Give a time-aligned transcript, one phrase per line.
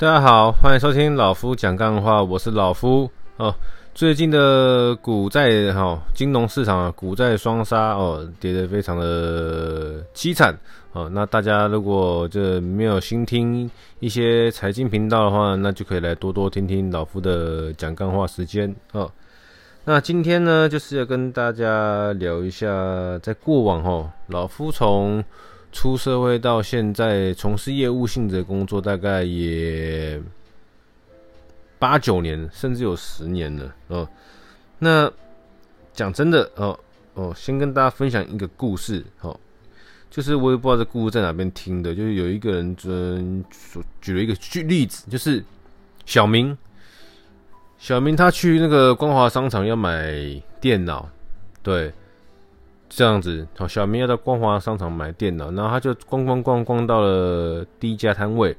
[0.00, 3.52] 大家好，欢迎收听老夫讲干话，我是老夫哦。
[3.92, 10.56] 最近的股债哈、金融市场股债双杀哦，跌得非常的凄惨
[10.92, 11.10] 哦。
[11.12, 19.10] 那大家如果这没有新听一些财经频道的话，那就可以来多多听听老夫的讲干话时间哦。
[19.84, 22.68] 那今天呢，就是要跟大家聊一下，
[23.18, 25.24] 在过往哦，老夫从
[25.78, 30.20] 出社会到现在，从事业务性质的工作，大概也
[31.78, 34.08] 八九年，甚至有十年了哦。
[34.80, 35.08] 那
[35.92, 36.76] 讲真的哦
[37.14, 39.38] 哦，先跟大家分享一个故事哦，
[40.10, 45.44] 就是我也不知道这故事在哪边听的，就是有一个人举举了一个举例子，就是
[46.04, 46.58] 小明，
[47.78, 50.12] 小明他去那个光华商场要买
[50.60, 51.08] 电脑，
[51.62, 51.92] 对。
[52.88, 58.56] 这样子，好，小明要到光华商场买电脑，然后他就逛逛逛逛到了第一家摊位，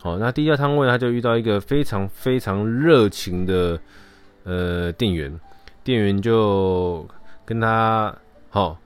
[0.00, 3.80] 好，那第一家摊位他就遇到一个非常非常热情的
[4.44, 5.38] 呃店员，
[5.84, 7.06] 店员就
[7.44, 8.14] 跟他
[8.50, 8.76] 好，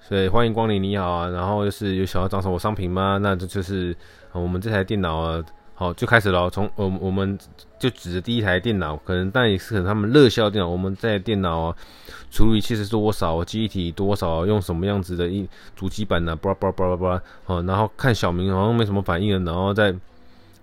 [0.00, 3.18] 所以欢迎光临，你好啊，然后就是有想要找什么商品吗？
[3.20, 3.94] 那这就是
[4.32, 5.44] 我们这台电脑啊。
[5.76, 6.48] 好，就开始了。
[6.48, 7.36] 从我我们
[7.80, 10.68] 就指着第一台电脑，可能但也是可能他们热销电脑。
[10.68, 11.76] 我们在电脑啊，
[12.30, 16.36] 处理器是多少，记忆体多少，用什么样子的一主机板呢？
[16.36, 17.22] 叭叭叭叭叭。
[17.44, 19.92] 好，然后看小明好像没什么反应了，然后再，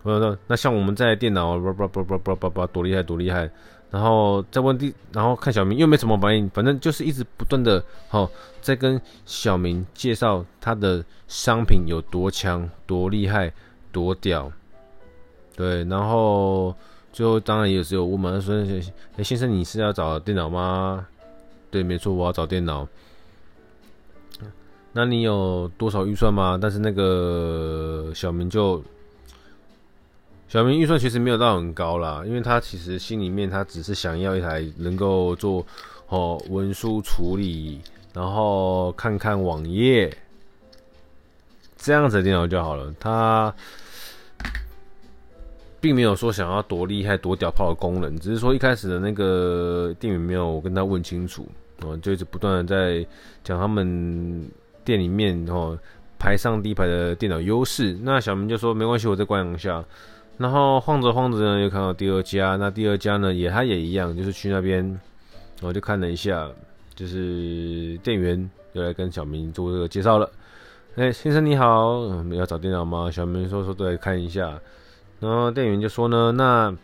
[0.03, 3.49] 我说那像我们在电脑叭叭叭叭叭叭叭多厉害多厉害。
[3.89, 8.29] 然后再问第，然后看小明又没什么反应，反正就是一直不断的，好，
[8.61, 13.51] 在跟小明介绍他的商品有多强、多厉害、
[13.91, 14.49] 多屌。
[15.61, 16.75] 对，然后
[17.13, 18.55] 最后当然也是有问嘛，他说
[19.15, 21.05] ：“哎，先生，你是要找电脑吗？”
[21.69, 22.87] 对，没错，我要找电脑。
[24.91, 26.57] 那你有多少预算吗？
[26.59, 28.83] 但是那个小明就，
[30.47, 35.63] 小明预算其实没有到很高啦，因为他其实心里面他只是想要一台能够做
[36.07, 37.81] 哦文书处理，
[38.15, 40.11] 然后看看网页
[41.77, 42.91] 这样子的电脑就好了。
[42.99, 43.53] 他。
[45.81, 51.47] 并没有说想要多厉害、多屌炮的功能，只是说一开始的那个店员没有跟他问清楚，
[51.81, 53.05] 哦，就一直不断的在
[53.43, 54.47] 讲他们
[54.85, 55.75] 店里面哦
[56.19, 57.97] 排上第一排的电脑优势。
[58.03, 59.83] 那小明就说没关系，我再观察一下。
[60.37, 64.99] 然后晃着晃着呢，又看到第二家，那第二家呢也他也一样，就是去那边，
[65.61, 66.47] 我就看了一下，
[66.93, 70.29] 就是店员又来跟小明做这个介绍了。
[70.95, 73.09] 哎，先生你好，要找电脑吗？
[73.09, 74.59] 小明说说对，看一下。
[75.21, 76.75] 然后店员就说呢，那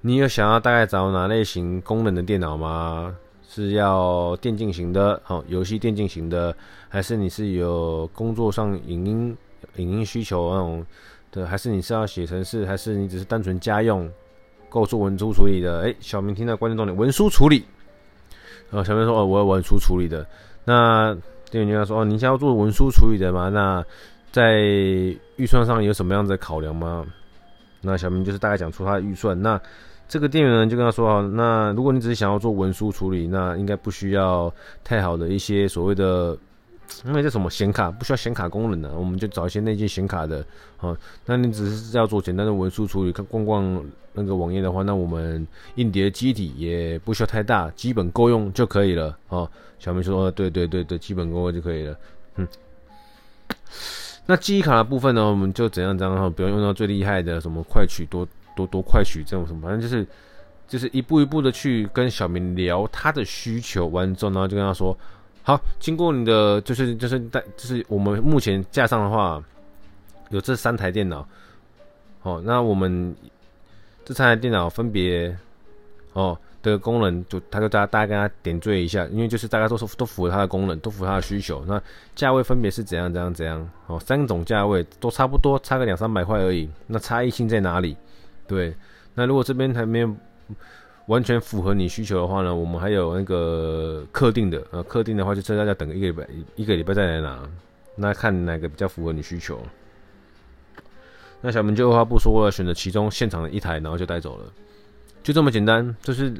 [0.00, 3.14] 你有想要大概找哪类型功能的电脑吗？
[3.48, 6.54] 是要电竞型的，好，游戏电竞型的，
[6.88, 9.36] 还是你是有工作上影音
[9.76, 10.86] 影音需求那种
[11.32, 14.08] 的，还是你是要写程式，还是你只是单纯家用，
[14.68, 15.82] 够做文书处理的？
[15.82, 17.64] 哎，小明听到关键重点，文书处理。
[18.70, 20.26] 然后小明说，哦，我要文书处理的。
[20.64, 21.16] 那
[21.50, 23.48] 店员就说，哦，你想要做文书处理的吗？
[23.48, 23.84] 那
[24.32, 24.60] 在
[25.36, 27.06] 预算上有什么样的考量吗？
[27.82, 29.40] 那小明就是大概讲出他的预算。
[29.40, 29.60] 那
[30.08, 36.36] 这个店员呢就跟他说：“那如果你只是想要做文书处理，那应该不需要太好的一些所谓的
[37.04, 40.44] 那叫什么显卡，不需要显卡功能的，我们就找一些内建显卡的。
[40.76, 49.16] 好，那你只是要做简单的文书处理，看逛逛那个网页的话，那我们硬碟机体也不需要太大，基本够用就可以了。
[49.28, 49.48] 哦，
[49.78, 51.96] 小明说：对对对对，基本够用就可以了。
[52.36, 52.48] 嗯。”
[54.26, 58.26] 那记忆卡的部分呢，我们就怎样怎样，不要用到最厉害的什么快取多
[58.56, 60.06] 多多快取这种什么，反正就是
[60.66, 64.96] 就是一步一步的去跟小明聊他的需求，完之后，呢就跟他说，
[65.42, 69.40] 好，经过你的就是就是带就是我们目前架上的话，
[70.30, 71.26] 有这三台电脑，
[72.22, 73.14] 哦，那我们
[74.04, 75.36] 这三台电脑分别
[76.14, 76.36] 哦。
[76.66, 81.64] 这个功能就，他就大大家跟他点缀一下，因为就是大家都是都符合他的功能，都符合他的需求。
[81.64, 81.80] 那
[82.16, 83.70] 价位分别是怎样怎样怎样？
[83.86, 86.68] 哦，三种价位都差不多，差个两三百块而已。
[86.88, 87.96] 那差异性在哪里？
[88.48, 88.74] 对，
[89.14, 90.12] 那如果这边还没有
[91.06, 96.26] 完全符合你需求的话呢，我们还有那个客定的，呃，客定的话就真的要等一个礼拜，
[96.56, 97.48] 一个礼拜再来拿。
[97.94, 99.56] 那看哪个比较符合你需求。
[101.40, 104.52] 那小明就二话不说了，选择其中现场的一台，然后就带走了。
[105.26, 106.32] 就这么简单，就是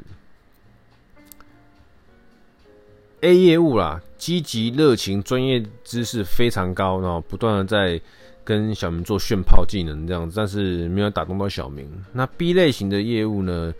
[3.19, 7.99] A 业务啦，积极、热情、专业知识非常高，然后不断的在
[8.45, 11.85] 跟小明做炫炮技能这样子，但是没有打动到小明。
[12.13, 13.73] 那 B 类型的业务呢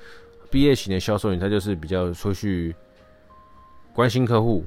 [0.52, 2.76] ？B 类型的销售员他就是比较出去
[3.94, 4.66] 关心客户、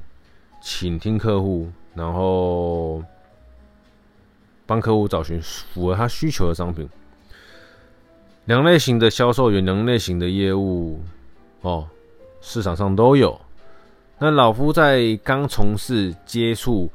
[0.62, 3.04] 倾听客户，然后
[4.64, 6.88] 帮客户找寻符合他需求的商品。
[8.50, 11.00] 两类型的销售员，两类型的业务，
[11.60, 11.86] 哦，
[12.40, 13.40] 市场上都有。
[14.18, 16.90] 那老夫在刚从事接触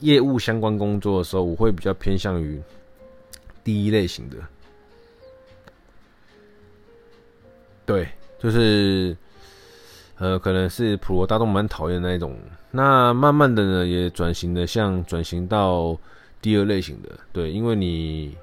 [0.00, 2.60] 业务相关工作的时候，我会比较偏向于
[3.62, 4.36] 第一类型的。
[7.84, 8.08] 对，
[8.40, 9.16] 就是，
[10.18, 12.36] 呃，可能是普罗大众蛮讨厌那一种。
[12.72, 15.96] 那慢慢的呢，也转型的，像转型到
[16.42, 17.10] 第二类型的。
[17.32, 18.36] 对，因为你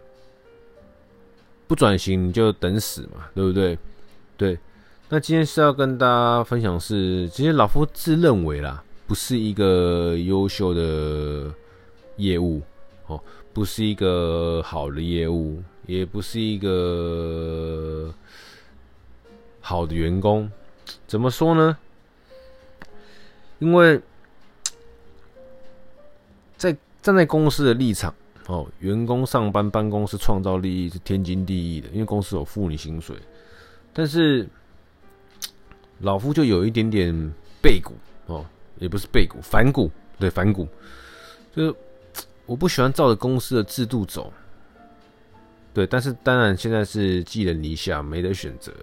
[1.67, 3.77] 不转型，你就等死嘛，对不对？
[4.37, 4.57] 对。
[5.09, 11.53] 那今天是要跟大家分享是，其实老夫自认为啦，不是一个优秀的
[12.17, 12.61] 业务
[13.07, 13.21] 哦，
[13.53, 18.11] 不是一个好的业务，也不是一个
[19.61, 20.49] 好的员工。
[21.05, 21.77] 怎么说呢？
[23.59, 24.01] 因为
[26.57, 28.13] 在站在公司的立场
[28.47, 33.15] 哦，员工上班办公室创造利益是天经地义的，因为公司有付你薪水，
[33.93, 34.47] 但是。
[35.99, 37.13] 老夫就有一点点
[37.61, 37.93] 背骨
[38.25, 38.45] 哦，
[38.77, 40.67] 也不是背骨，反骨，对，反骨，
[41.55, 41.73] 就是
[42.45, 44.33] 我不喜欢照着公司的制度走，
[45.73, 48.73] 对，但是当然现在是寄人篱下，没得选择，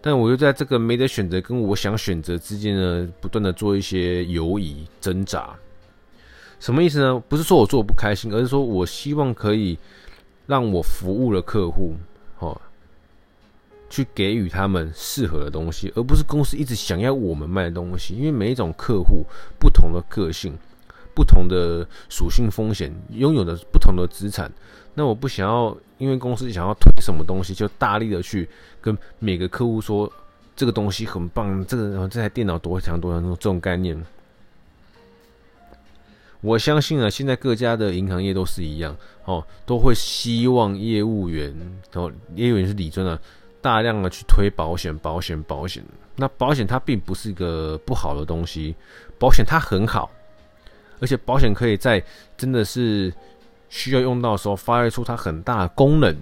[0.00, 5.54] 但我又在这个没得选择跟我想选择之间呢，不断的做一些犹疑挣扎，
[6.64, 7.22] 什么意思呢？
[7.28, 9.76] 不是说我做不开心，而是说我希望可以
[10.46, 11.92] 让我服务的客户，
[12.38, 12.58] 哦。
[13.90, 18.14] 去给予他们适合的东西，而不是公司一直想要我们卖的东西。
[18.14, 19.26] 因为每一种客户
[19.60, 20.54] 不同的个性、
[21.14, 24.50] 不同的属性、风险，拥有的不同的资产。
[24.94, 28.48] 那我不想要，因为公司想要推什么东西，就大力的去
[28.80, 30.10] 跟每个客户说
[30.56, 34.02] 这个东西很棒，这个这台电脑多强多强，这种概念。
[36.44, 38.94] 我相信啊，现在各家的银行业都是一样
[39.24, 41.50] 哦，都会希望业务员
[41.94, 43.18] 哦，业务员是理专啊。
[43.62, 45.82] 大量的去推保险，保险，保险。
[46.16, 48.74] 那保险它并不是一个不好的东西，
[49.18, 50.10] 保险它很好，
[51.00, 52.04] 而且保险可以在
[52.36, 53.10] 真的是
[53.70, 56.14] 需要用到的时候发挥出它很大的功能。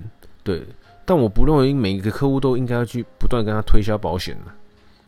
[0.45, 0.63] 对，
[1.05, 4.39] 但我不认为每一个客户都应该要去不断跟他推销保险，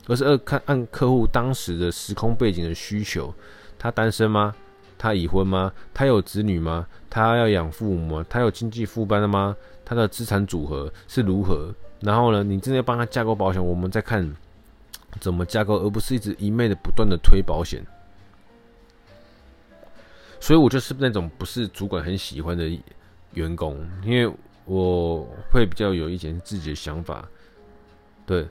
[0.09, 3.33] 而是要看按客户当时的时空背景的需求。
[3.79, 4.53] 他单身吗？
[4.97, 5.73] 他已婚吗？
[5.93, 6.87] 他有子女吗？
[7.11, 8.27] 他要养父母吗？
[8.29, 9.57] 他有经济负担的吗？
[9.85, 11.75] 他的资产组合是如何？
[12.01, 14.35] 然后呢，你真的要帮他架构保险，我们再看
[15.21, 17.83] 怎么架构，而不是一直一昧的不断的推保险。
[20.41, 22.71] 所以我就是那种不是主管很喜欢的
[23.33, 24.31] 员工，因为
[24.67, 27.27] 我会比较有一点自己的想法。
[28.27, 28.47] 对，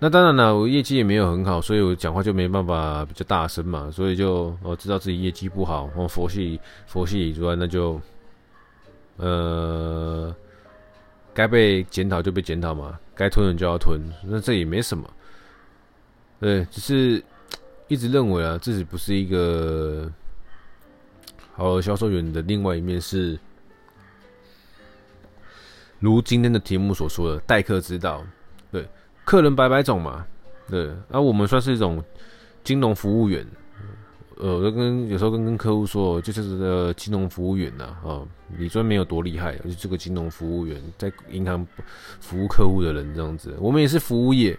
[0.00, 8.00] 那当然了，我业绩也没有很好，所以我讲话就没办法比较大声嘛，所以就我知道自己业绩不好，我佛系佛系之外，那就
[9.18, 10.34] 呃。
[11.32, 15.08] 该被检讨就被检讨嘛，该吞人就要吞，那这也没什么。
[16.40, 17.22] 对，只是
[17.86, 20.10] 一直认为啊，自己不是一个
[21.54, 23.38] 好销售员的另外一面是，
[26.00, 28.24] 如今天的题目所说的待客之道。
[29.30, 30.26] 客人百百种嘛，
[30.68, 32.02] 对，那、啊、我们算是一种
[32.64, 33.46] 金融服务员。
[34.38, 38.26] 呃，我就跟有时候跟跟客户说，就是这个金融服务员呐，啊，
[38.58, 41.64] 你专没有多厉害，就这个金融服务员在银行
[42.18, 43.54] 服务客户的人这样子。
[43.60, 44.58] 我们也是服务业，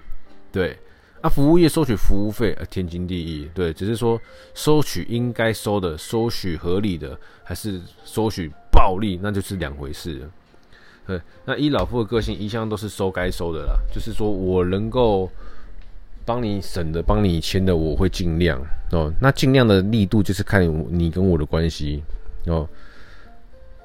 [0.53, 0.77] 对，
[1.19, 4.17] 啊，服务业收取服务费，啊，天经地义，对，只是说
[4.53, 10.31] 收取应该收的，收取合理的，还是收取暴利，那就是两回事了。
[11.07, 15.29] 对，那依老夫的个性，一向都是收该收的啦，就是说我能够。
[16.23, 19.11] 帮你省的，帮你签的，我会尽量哦。
[19.19, 22.01] 那尽量的力度就是看你跟我的关系
[22.45, 22.65] 哦。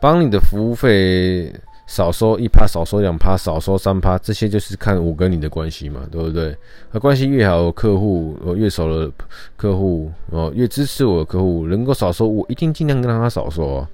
[0.02, 1.50] 帮你的服务费
[1.86, 6.54] 少收一趴，少收两趴，少收三趴，这些就是看我跟你的关系嘛，对不对？
[6.92, 9.10] 那关系越好，客户我越熟的
[9.56, 13.90] 客户哦，越支持我的客户，能够少收，我一定尽量跟他少收啊。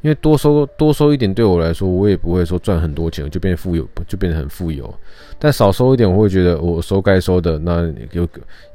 [0.00, 4.92] 因为多收多收一点，对我来说，我也不会说赚很多钱，就变富有，就变得很富有。
[5.40, 7.58] 但少收一点，我会觉得我收该收的。
[7.58, 8.26] 那有，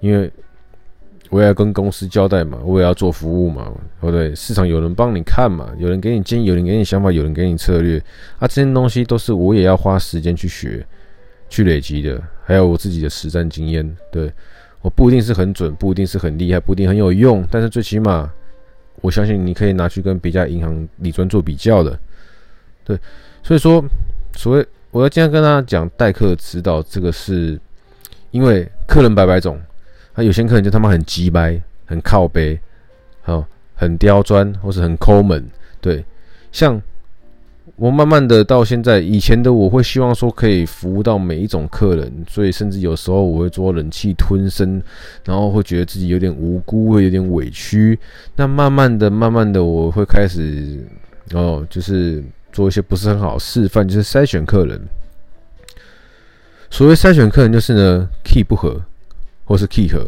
[0.01, 0.30] 因为
[1.30, 4.36] 我也要跟公司交代嘛，我也要做服务嘛，对不对？
[4.36, 7.98] 市场有人帮你看嘛，有人给你建议，有人给你想法，有人给你策略
[8.38, 10.86] 啊，这些东西都是我也要花时间去学、
[11.48, 13.89] 去累积的，还有我自己的实战经验。
[14.12, 14.30] 对，
[14.82, 18.30] 我不一定是很准，不一定是很厉害，不一定很有用，但是最起码。
[19.04, 22.00] 我相信你可以拿去跟别家银行理专做比较的，
[22.86, 22.98] 对，
[23.44, 23.84] 所以说，
[24.38, 27.60] 所谓我要今天跟大家讲代客指导，这个是
[28.32, 29.62] 因为客人百百种，
[30.16, 32.58] 那，有些客人就他妈很鸡掰，很靠北，
[33.24, 33.46] 好，
[33.76, 35.46] 很刁钻，或是很抠门，
[35.82, 36.06] 对，
[36.54, 36.82] 像
[37.84, 44.82] 我慢慢的到现在，以前的我会希望说可以服务到每一种客人，所以甚至有时候我会做忍气吞声，
[45.25, 48.00] 然后会觉得自己有点无辜，会有点委屈。
[48.38, 50.82] 那慢慢的、慢慢的，我会开始
[51.34, 52.24] 哦，就是
[52.54, 54.80] 做一些不是很好示范，就是筛选客人。
[56.70, 58.82] 所谓筛选客人，就是呢，key 不合，
[59.44, 60.08] 或是 key 合。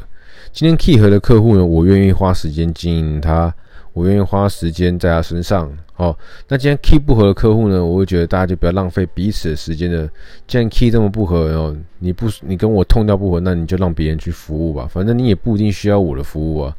[0.53, 3.53] 今天 key 合的客户呢，我愿意花时间经营他。
[3.96, 6.16] 我愿意花时间在他身上，好。
[6.50, 10.06] 那今天 key 不合的客户呢，我会觉得大家就不要浪费彼此的时间了。
[10.46, 14.86] 既然 key 这么不合哦，你不你跟我痛调不合，那你就让别人去服务吧。
[14.92, 16.75] 反正你也不一定需要我的服务啊。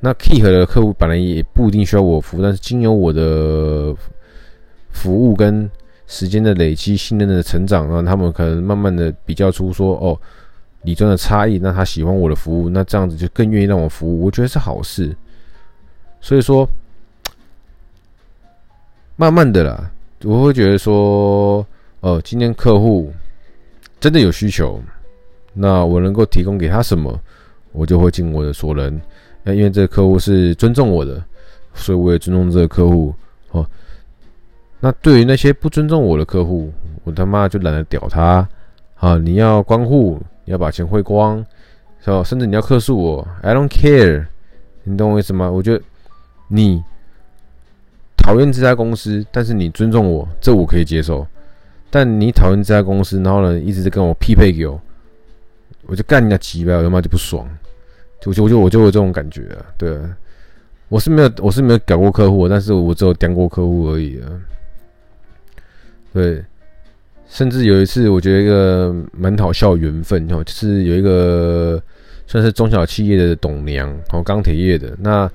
[0.00, 3.94] 那 key 合的客户本来也不一定需要我服务，但是经由我的
[4.88, 5.70] 服务跟
[6.06, 10.18] 时间的累积、信任的成长，让他们可能慢慢的比较出说哦，
[10.84, 15.14] 理专的差异，那他喜欢我的服务，那这样子就更愿意让我服务，我觉得是好事。
[16.20, 16.68] 所以说，
[19.16, 19.90] 慢慢的啦，
[20.22, 21.66] 我会觉得说，
[22.00, 23.10] 呃，今天客户
[23.98, 24.80] 真的有需求，
[25.54, 27.18] 那我能够提供给他什么，
[27.72, 29.00] 我就会尽我的所能。
[29.42, 31.22] 那因为这个客户是尊重我的，
[31.74, 33.14] 所以我也尊重这个客户。
[33.52, 33.66] 哦，
[34.78, 36.70] 那对于那些不尊重我的客户，
[37.04, 38.46] 我他妈就懒得屌他。
[38.96, 41.44] 啊，你要关户，要把钱汇光，
[42.04, 42.22] 是吧？
[42.22, 44.26] 甚至你要克诉我，I don't care，
[44.84, 45.50] 你懂我意思吗？
[45.50, 45.82] 我觉得。
[46.52, 46.82] 你
[48.16, 51.24] 讨厌这家公司，但是你尊重我，这我可以接受。
[51.88, 54.80] 但你讨厌这家公司，然后呢，一直在跟我匹配给我，
[55.86, 57.48] 我就干你那鸡巴，我他妈就不爽。
[58.20, 60.16] 就就我就我就有这种感觉啊，对啊，
[60.88, 64.26] 我是没有我是没有搞过客户，但是我只有刁过客户而已啊。
[66.12, 66.44] 对，
[67.28, 71.80] 甚至有一次，我觉得一个蛮好笑缘分哦，就是有一个
[72.26, 75.30] 算是中小企业的董娘哦，钢铁业的那。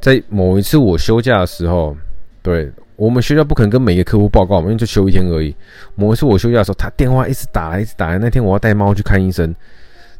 [0.00, 1.96] 在某一次我休假的时候，
[2.40, 5.54] 对，我们学校不可能跟每一个客户报告嘛，因为就休一天而已。
[5.96, 8.16] 某一次我休假的时候，他电话一直打，一直打。
[8.18, 9.52] 那天我要带猫去看医生，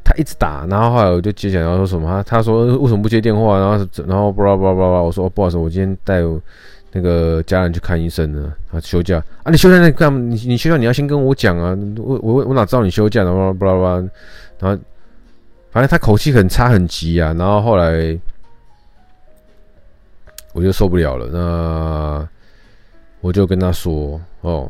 [0.05, 2.23] 他一直打，然后后来我就接起来，然后说什么？
[2.27, 3.59] 他说为什么不接电话？
[3.59, 6.21] 然后然后巴拉巴拉巴拉，我说不好意思，我今天带
[6.93, 10.19] 那个家人去看医生呢，他休假啊，你休假那干嘛？
[10.19, 13.23] 你你休假你要先跟我讲啊，我我我哪知道你休假？
[13.23, 13.95] 然后巴拉巴拉，
[14.59, 14.83] 然后
[15.71, 18.19] 反正他口气很差很急啊，然后后来。
[20.59, 22.29] 我就受不了了，那
[23.21, 24.69] 我就跟他说：“哦，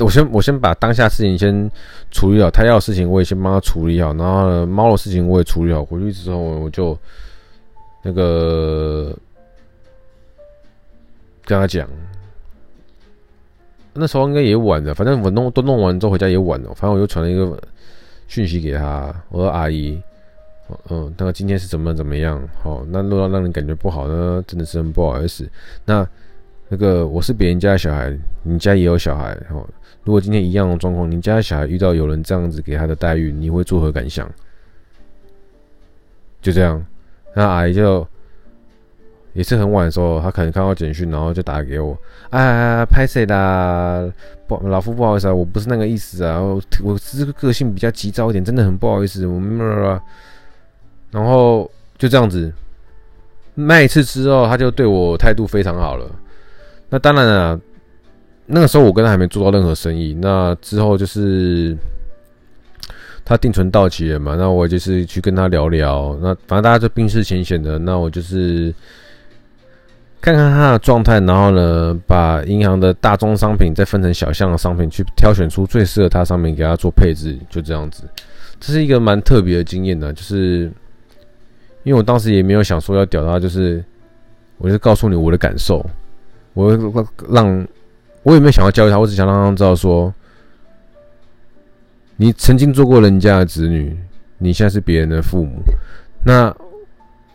[0.00, 1.70] 我先我先把当下事情先
[2.10, 5.84] 处理好，他要的事情我也先帮他处理好，然后，猫的事情我也处理好。
[5.84, 6.98] 回去之后我就
[8.02, 9.16] 那个
[11.44, 11.88] 跟他讲，
[13.94, 17.56] 那时候应该也晚了，反正我弄都弄完之后回家也晚了，反正我就传了一个
[18.26, 20.02] 讯息给他，我说阿姨。”
[20.88, 22.40] 嗯，那个今天是怎么怎么样？
[22.62, 25.48] 好，那如果让人感觉不好呢，真的是很不好意思。
[25.84, 26.06] 那
[26.68, 29.36] 那个我是别人家的小孩，你家也有小孩。
[29.50, 29.66] 哦，
[30.04, 34.30] 如果今天一样的状况，你家小孩遇到有人这样子给他的待遇，你会作何感想？
[36.40, 36.84] 就这样，
[37.34, 38.06] 那阿姨就
[39.32, 41.98] 也是很晚的时候，他可能看到简讯，然后就打给我。
[42.30, 44.08] 啊，拍谁啦？
[44.46, 50.00] 不，老夫不好意思啊，我不是那个意思啊，我我这个个性比较急躁一点，真的很不好意思，我们。
[51.10, 52.52] 然后就这样子，
[53.54, 56.08] 那一次之后，他就对我态度非常好了。
[56.88, 57.60] 那当然了，
[58.46, 60.16] 那个时候我跟他还没做到任何生意。
[60.20, 61.76] 那之后就是
[63.24, 66.16] 他定存到期了嘛，那我就是去跟他聊聊。
[66.22, 67.78] 那反正大家就冰释前嫌的。
[67.78, 68.74] 那我就是
[70.20, 78.04] 看看他的状态，然后呢，把银行的大宗商品再分成小项的商品，去挑选出最适合他商品给他做配置，就这样子。
[78.58, 80.70] 这是一个蛮特别的经验的，就是。
[81.82, 83.82] 因为我当时也没有想说要屌他，就是，
[84.58, 85.84] 我就告诉你我的感受，
[86.52, 86.76] 我
[87.30, 87.66] 让，
[88.22, 90.12] 我也没有想要教育他，我只想让他知道说，
[92.16, 93.96] 你曾经做过人家的子女，
[94.36, 95.62] 你现在是别人的父母，
[96.22, 96.54] 那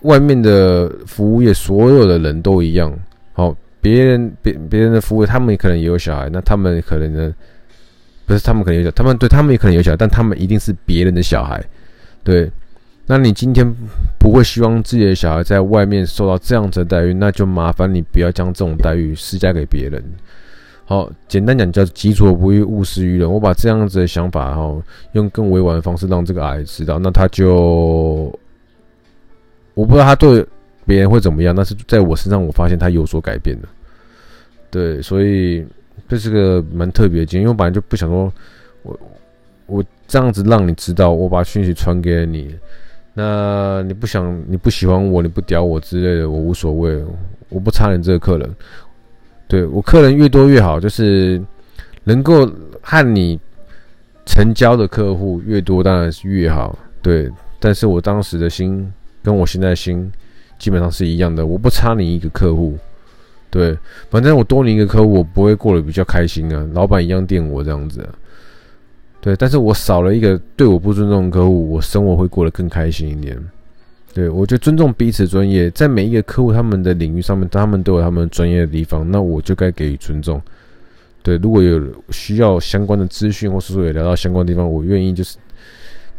[0.02, 2.94] 外面的服务业所有的人都一样，
[3.34, 7.34] 好，别人别别人的服务，他们可能也有小孩，那他们可能呢，
[8.28, 11.64] 不是他们可能有小，他们对他们也可能有小孩，但他们一定是别人的小孩，
[12.24, 12.52] 对。
[13.08, 13.66] 那你今天
[14.18, 20.04] 不会希望自己的小孩在外面受到这样子的待遇，那就麻烦你不要将这种待遇施加给别人。
[20.86, 23.30] 好，简单讲叫“己所不欲，勿施于人”。
[23.32, 24.76] 我把这样子的想法，哈，
[25.12, 28.32] 用更委婉的方式让这个阿姨知道，那他就
[29.76, 30.46] 我不知道他对
[30.86, 33.70] 别人会怎么样，但是在我身上，我发现他有所改变了。
[34.72, 35.64] 对，所以
[36.08, 38.34] 这是个蛮特别的经验，因为我本来就不想说，
[38.82, 39.00] 我
[39.68, 42.56] 我这样子让你知道，我把讯息传给了你。
[43.18, 47.02] 那你不想，你不喜欢我，你不屌我之类的，我无所谓，
[47.48, 48.56] 我不差你这个客人。
[49.48, 51.42] 对，我客人越多越好，就是
[52.04, 52.46] 能够
[52.82, 53.40] 和你
[54.26, 56.78] 成交的客户越多，当然是越好。
[57.02, 58.92] 对，但是我当时的心
[59.24, 60.12] 跟我现在的心
[60.60, 62.78] 基本上是一样的，我不差你一个客户。
[63.50, 63.78] 对，
[64.10, 66.68] 反正我多你一个客户，我不会过得比较开心啊。
[66.74, 68.10] 老板一样电我这样子啊。
[69.26, 73.36] 对，但是我少了一个对我不尊重的客户，我生活会过得更开心一点。
[74.14, 80.40] 对，我就尊重彼此专业，在每一个客户他们的领域上面，他们都有他们专业的地方，那我就该给予尊重。
[81.24, 85.38] 对，如果有需要相关的资讯，或是说有聊到相关地方，我愿意就是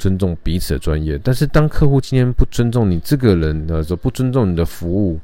[0.00, 1.16] 尊重彼此的专业。
[1.22, 5.20] 但是当客户今天不尊重你这个人的时候，不尊重你的服务，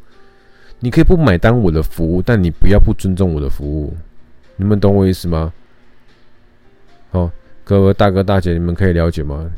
[0.78, 3.92] 你可以不买单我的服务，但你不要不尊重我的服务。
[4.54, 5.52] 你们懂我意思吗？
[7.10, 7.28] 好，
[7.64, 9.50] 各位大哥大姐，你们可以了解吗？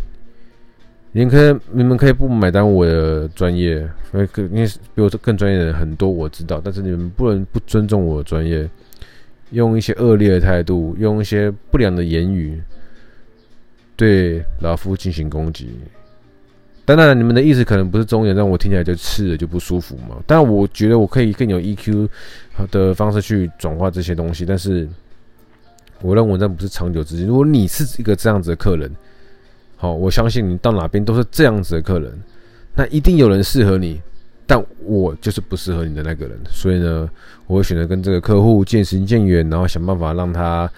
[1.12, 3.76] 你可以，你们可以不买单我的专业，
[4.12, 6.60] 因为因为比我更专业的人很多，我知道。
[6.62, 8.68] 但是你们不能不尊重我的专业，
[9.50, 12.60] 用一些恶劣的态度，用一些不良的言语
[13.96, 15.70] 对老夫进行攻击。
[16.84, 20.16] 当然，你们的意思可能不是忠言，让我听起来就刺了就不舒服嘛。
[20.26, 22.08] 但我觉得我可以更有 EQ
[22.70, 24.44] 的方式去转化这些东西。
[24.44, 24.86] 但是，
[26.00, 27.24] 我认为这不是长久之计。
[27.24, 28.90] 如果你是一个这样子的客人，
[29.76, 32.12] 好，我相信你到哪边都是这样子的客人，
[32.74, 34.00] 那一定有人适合你，
[34.46, 37.08] 但我就是不适合你的那个人，所以呢，
[37.46, 40.70] 我会选择跟这个客户渐行渐远，然后想办法让他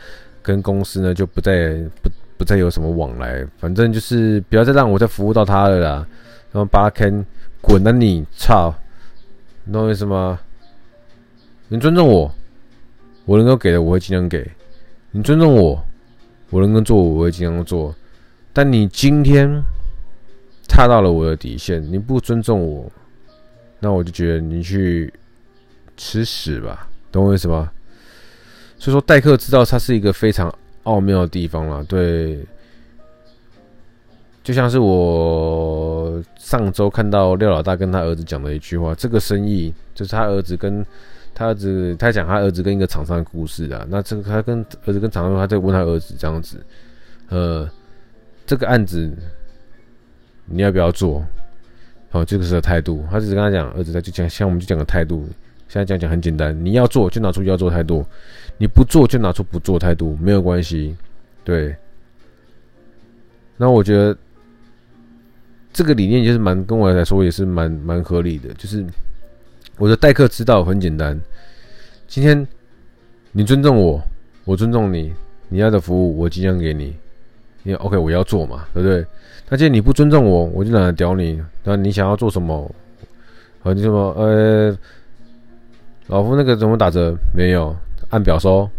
[0.43, 6.07] 跟公司呢就不再不不再有什么往来，反正就是不要再让我再服务到他了啦，
[6.53, 7.25] 然后八坑
[7.61, 8.75] 滚了你操，
[9.65, 10.39] 你懂我意思吗？
[11.69, 12.33] 你尊重我，
[13.25, 14.41] 我能够给的我会尽量给；
[15.17, 15.83] 你尊重我，
[16.51, 17.95] 我能够做我会尽量做。
[18.53, 19.51] 但你今天
[20.69, 22.93] 踏到了我的底线，你不尊重我，
[23.81, 25.11] 那我就觉得你去
[25.97, 27.73] 吃屎吧，懂我意思吗？
[28.79, 31.83] 所以说，待客之道它是一个非常奥妙的地方了。
[31.85, 32.39] 对，
[34.45, 40.85] 就像是我上周看到廖老大跟他儿子讲的一句话，这个生意就是他儿子跟
[41.37, 43.87] 他儿子，他讲他儿子跟一个厂商的故事啊。
[43.89, 46.59] 那这个他跟儿子跟厂商，他在问他儿子这样子，
[47.29, 47.71] 呃。
[48.49, 49.13] 这个案子
[50.45, 51.21] 你要不要做？
[52.13, 53.05] 哦，这个是态度。
[53.11, 55.29] 他只是跟他讲，儿子他就讲，像我们就讲个态度。
[55.67, 58.07] 现在讲讲很简单，你要做就拿出要做态度，
[58.57, 60.97] 你不做就拿出不做态度，没有关系。
[61.43, 61.75] 对。
[63.57, 64.17] 那我觉得
[65.73, 68.55] 这个理念就是蛮跟我来说也是蛮蛮合理的。
[68.55, 68.87] 就是
[69.79, 71.19] 我的待客之道很简单，
[72.09, 72.47] 今天
[73.33, 74.03] 你尊重我，
[74.45, 75.13] 我尊重你，
[75.49, 76.95] 你要的服务我尽量给你。
[77.63, 79.05] 你 OK，我要做嘛，对不对？
[79.49, 81.43] 那既然你不尊重我，我就懒得屌你。
[81.65, 82.71] 那你想要做什么？
[83.63, 84.13] 和你什么？
[84.17, 84.79] 呃，
[86.07, 87.17] 老夫那个怎么打折？
[87.35, 87.77] 没有，
[88.11, 88.71] 按表收。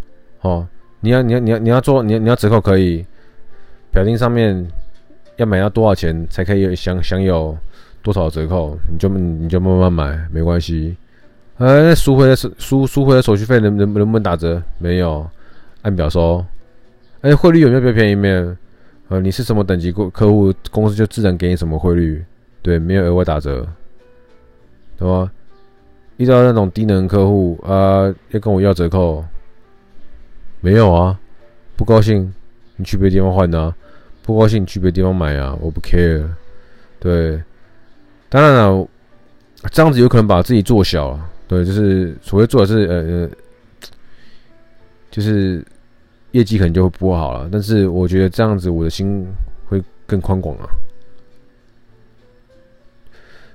[0.41, 0.65] 哦，
[1.01, 3.05] 你要你要你要你要做，你要你要折扣可以。
[3.91, 4.65] 表订上面
[5.35, 7.57] 要买要多少钱才可以享享有
[8.11, 8.77] 多少折扣？
[8.89, 10.95] 你就你就慢慢买，没关系。
[11.57, 14.61] 呃，赎回的手赎赎回的手续费能能能不能打折？
[14.77, 15.29] 没有，
[15.81, 16.45] 按表收。
[17.21, 18.15] 哎，汇率有没有比较便宜？
[18.15, 18.55] 没有。
[19.09, 22.23] 呃，你是什么等级客客户，公司就自然给你什么汇率，
[22.61, 23.67] 对，没有额外打折，
[24.97, 25.31] 懂吗？
[26.17, 29.23] 遇到那种低能客户啊、要跟我要折扣，
[30.61, 31.19] 没有啊，
[31.75, 32.33] 不高兴，
[32.75, 33.73] 你去别的地方换啊，
[34.23, 36.25] 不高兴你去别的地方买啊，我不 care，
[36.99, 37.41] 对，
[38.29, 38.87] 当然了，
[39.71, 43.29] 这样子有可能把自己做小了，对，就是所谓做的是呃呃，
[45.11, 45.65] 就是。
[46.31, 49.25] 业绩可能就会不好了，但是我觉得这样子我的心
[49.65, 50.67] 会更宽广啊。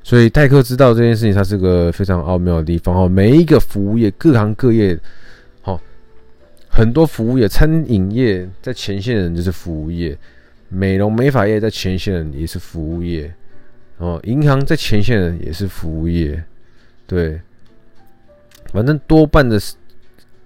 [0.03, 3.07] 所以待客知道这件事情，它是个非常奥妙的地方哦。
[3.07, 4.99] 每一个服务业，各行各业，
[5.61, 5.79] 好，
[6.69, 10.19] 很多服务业，餐饮业在前线的人就是服务业，
[10.69, 13.33] 美容美发业在前线的人也是服务业，
[13.99, 16.43] 哦，银行在前线的人也是服务业，
[17.07, 17.41] 对，
[18.73, 19.77] 反正多半的事。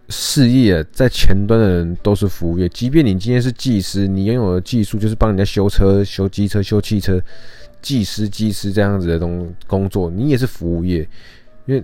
[0.09, 7.21] 事业在前端的人都是服务业，即便你今天是技师，你拥有的技术就是帮人家修车、修机车、修汽车，
[7.83, 10.99] 技师、技师这样子的东工作，你也是服务业，
[11.65, 11.83] 因为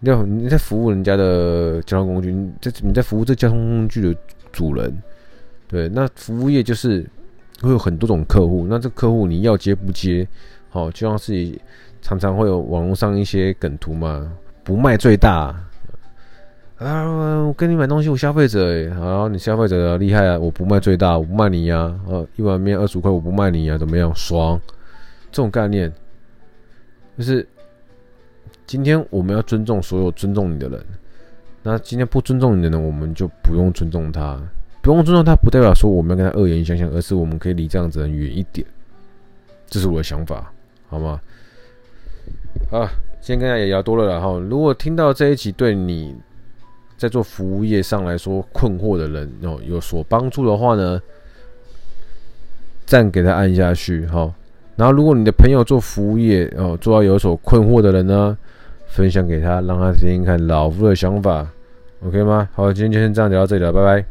[0.00, 4.18] 要你在服务人家的交通工具，你在你在服务这交通工具的
[4.50, 4.90] 主人，
[5.66, 7.04] 对，那服务业就是
[7.60, 10.26] 会有很多种客户，那这客户你要接不接？
[10.70, 11.58] 好，就像是
[12.02, 14.30] 常常会有网络上一些梗图嘛，
[14.62, 15.54] 不卖最大。
[16.76, 24.14] 啊，我跟你买东西，我消费者哎，好，你消费者厉害啊，我不卖最大，我不卖你呀，呃，一碗面二十块，我不卖你呀，怎么样？
[24.14, 24.60] 爽，
[25.32, 25.92] 这种概念
[27.16, 27.44] 就是
[28.66, 30.86] 今天我们要尊重所有尊重你的人，
[31.64, 34.40] 那今天不尊重你的人，我们就不用尊重他。
[34.80, 38.64] 不用尊重他，不代表说我们要跟他恶言相向，而是我们可以离这样子人远一点。
[39.66, 40.50] 这是我的想法，
[40.88, 41.20] 好吗？
[42.70, 42.88] 好，
[43.20, 44.38] 今天跟大家也聊多了啦哈。
[44.50, 46.16] 如果听到这一集对你
[46.96, 51.00] 在做服务业上来说困惑的人哦有所帮助的话呢，
[52.86, 54.34] 赞给他按下去哈。
[54.76, 58.36] 然后如果你的朋友做服务业哦做到有所困惑的人呢，
[58.86, 61.46] 分享给他，让他听听看老夫的想法
[62.04, 62.48] ，OK 吗？
[62.54, 64.08] 好，今天就先这样聊到这里了，拜拜。